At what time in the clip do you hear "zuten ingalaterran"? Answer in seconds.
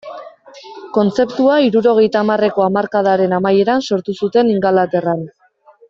4.23-5.25